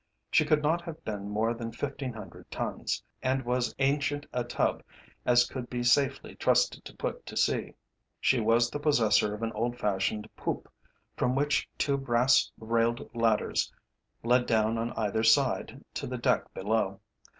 She 0.31 0.45
could 0.45 0.63
not 0.63 0.81
have 0.81 1.05
been 1.05 1.29
more 1.29 1.53
than 1.53 1.71
fifteen 1.71 2.13
hundred 2.13 2.49
tons, 2.49 3.03
and 3.21 3.45
was 3.45 3.67
as 3.67 3.75
ancient 3.77 4.25
a 4.33 4.43
tub 4.43 4.81
as 5.27 5.45
could 5.45 5.69
be 5.69 5.83
safely 5.83 6.33
trusted 6.33 6.83
to 6.85 6.95
put 6.95 7.23
to 7.27 7.37
sea. 7.37 7.75
She 8.19 8.39
was 8.39 8.71
the 8.71 8.79
possessor 8.79 9.35
of 9.35 9.43
an 9.43 9.51
old 9.51 9.77
fashioned 9.77 10.27
poop, 10.35 10.67
from 11.15 11.35
which 11.35 11.69
two 11.77 11.97
brass 11.97 12.49
railed 12.57 13.15
ladders 13.15 13.71
led 14.23 14.47
down 14.47 14.79
on 14.79 14.91
either 14.93 15.21
side 15.21 15.85
to 15.93 16.07
the 16.07 16.17
deck 16.17 16.51
below. 16.51 16.99